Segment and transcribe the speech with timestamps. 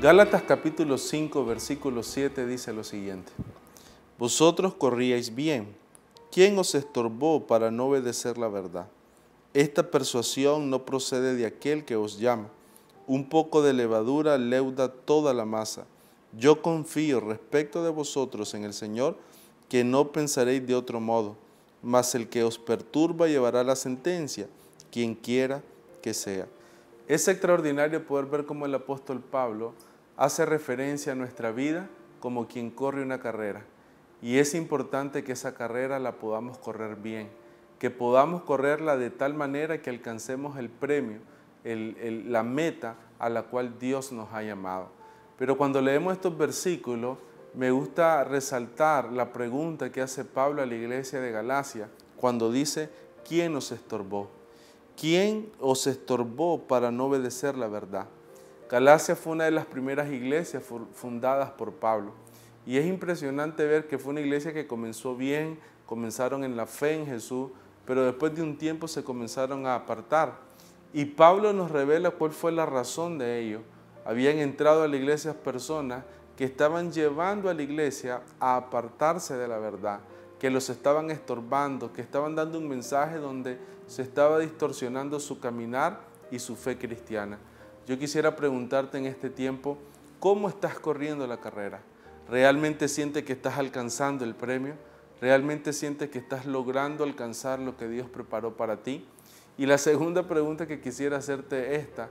[0.00, 3.30] Gálatas capítulo 5, versículo 7 dice lo siguiente.
[4.18, 5.76] Vosotros corríais bien.
[6.32, 8.86] ¿Quién os estorbó para no obedecer la verdad?
[9.52, 12.48] Esta persuasión no procede de aquel que os llama.
[13.06, 15.84] Un poco de levadura leuda toda la masa.
[16.32, 19.18] Yo confío respecto de vosotros en el Señor,
[19.68, 21.36] que no pensaréis de otro modo,
[21.82, 24.48] mas el que os perturba llevará la sentencia,
[24.90, 25.62] quien quiera
[26.00, 26.46] que sea.
[27.06, 29.74] Es extraordinario poder ver cómo el apóstol Pablo
[30.20, 31.88] hace referencia a nuestra vida
[32.20, 33.64] como quien corre una carrera.
[34.20, 37.30] Y es importante que esa carrera la podamos correr bien,
[37.78, 41.20] que podamos correrla de tal manera que alcancemos el premio,
[41.64, 44.90] la meta a la cual Dios nos ha llamado.
[45.38, 47.16] Pero cuando leemos estos versículos,
[47.54, 52.90] me gusta resaltar la pregunta que hace Pablo a la iglesia de Galacia cuando dice,
[53.26, 54.28] ¿quién os estorbó?
[55.00, 58.06] ¿Quién os estorbó para no obedecer la verdad?
[58.70, 60.62] Galacia fue una de las primeras iglesias
[60.94, 62.12] fundadas por Pablo.
[62.64, 66.94] Y es impresionante ver que fue una iglesia que comenzó bien, comenzaron en la fe
[66.94, 67.50] en Jesús,
[67.84, 70.34] pero después de un tiempo se comenzaron a apartar.
[70.92, 73.62] Y Pablo nos revela cuál fue la razón de ello.
[74.04, 76.04] Habían entrado a la iglesia personas
[76.36, 79.98] que estaban llevando a la iglesia a apartarse de la verdad,
[80.38, 86.02] que los estaban estorbando, que estaban dando un mensaje donde se estaba distorsionando su caminar
[86.30, 87.36] y su fe cristiana.
[87.90, 89.76] Yo quisiera preguntarte en este tiempo,
[90.20, 91.80] ¿cómo estás corriendo la carrera?
[92.28, 94.74] ¿Realmente sientes que estás alcanzando el premio?
[95.20, 99.04] ¿Realmente sientes que estás logrando alcanzar lo que Dios preparó para ti?
[99.58, 102.10] Y la segunda pregunta que quisiera hacerte es esta.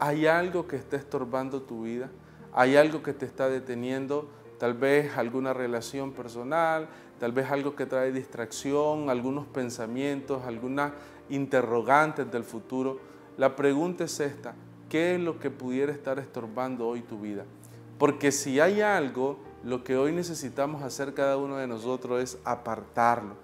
[0.00, 2.10] ¿Hay algo que esté estorbando tu vida?
[2.52, 4.28] ¿Hay algo que te está deteniendo?
[4.58, 6.88] Tal vez alguna relación personal,
[7.20, 10.90] tal vez algo que trae distracción, algunos pensamientos, algunas
[11.28, 12.98] interrogantes del futuro.
[13.36, 14.56] La pregunta es esta.
[14.90, 17.44] ¿Qué es lo que pudiera estar estorbando hoy tu vida?
[17.96, 23.36] Porque si hay algo, lo que hoy necesitamos hacer cada uno de nosotros es apartarlo.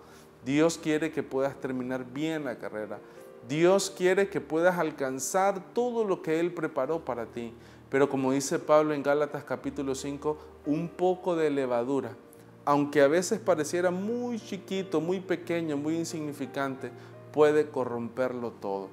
[0.45, 2.99] Dios quiere que puedas terminar bien la carrera.
[3.49, 7.55] Dios quiere que puedas alcanzar todo lo que Él preparó para ti.
[7.91, 12.11] Pero como dice Pablo en Gálatas capítulo 5, un poco de levadura,
[12.65, 16.91] aunque a veces pareciera muy chiquito, muy pequeño, muy insignificante,
[17.33, 18.89] puede corromperlo todo.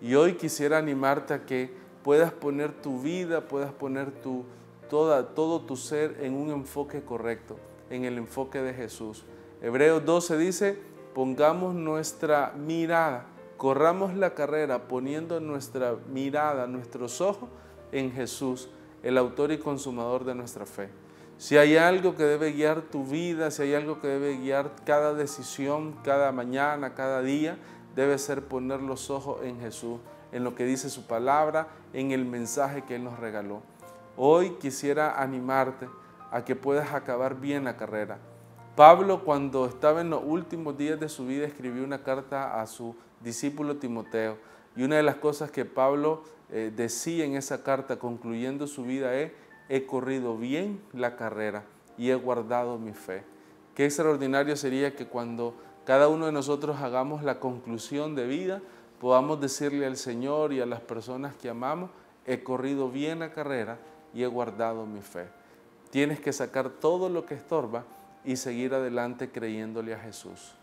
[0.00, 4.44] Y hoy quisiera animarte a que puedas poner tu vida, puedas poner tu,
[4.88, 7.56] toda, todo tu ser en un enfoque correcto,
[7.90, 9.24] en el enfoque de Jesús.
[9.62, 10.78] Hebreos 12 dice,
[11.14, 17.48] pongamos nuestra mirada, corramos la carrera poniendo nuestra mirada, nuestros ojos
[17.92, 18.68] en Jesús,
[19.02, 20.88] el autor y consumador de nuestra fe.
[21.36, 25.14] Si hay algo que debe guiar tu vida, si hay algo que debe guiar cada
[25.14, 27.56] decisión, cada mañana, cada día,
[27.96, 30.00] debe ser poner los ojos en Jesús,
[30.32, 33.62] en lo que dice su palabra, en el mensaje que Él nos regaló.
[34.16, 35.88] Hoy quisiera animarte
[36.30, 38.18] a que puedas acabar bien la carrera.
[38.76, 42.94] Pablo cuando estaba en los últimos días de su vida escribió una carta a su
[43.20, 44.38] discípulo Timoteo
[44.76, 49.14] y una de las cosas que Pablo eh, decía en esa carta concluyendo su vida
[49.14, 49.32] es,
[49.68, 51.64] he corrido bien la carrera
[51.98, 53.22] y he guardado mi fe.
[53.74, 55.54] Qué extraordinario sería que cuando
[55.84, 58.62] cada uno de nosotros hagamos la conclusión de vida,
[59.00, 61.90] podamos decirle al Señor y a las personas que amamos,
[62.26, 63.78] he corrido bien la carrera
[64.12, 65.26] y he guardado mi fe.
[65.90, 67.84] Tienes que sacar todo lo que estorba
[68.24, 70.54] y seguir adelante creyéndole a Jesús.